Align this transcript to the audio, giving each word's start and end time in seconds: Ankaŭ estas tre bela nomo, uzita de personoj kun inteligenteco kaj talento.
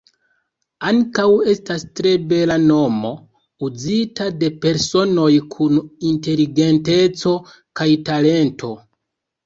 Ankaŭ 0.91 1.25
estas 1.53 1.85
tre 1.99 2.13
bela 2.31 2.57
nomo, 2.63 3.13
uzita 3.69 4.29
de 4.41 4.51
personoj 4.67 5.31
kun 5.55 5.81
inteligenteco 6.17 7.39
kaj 7.83 7.93
talento. 8.13 8.77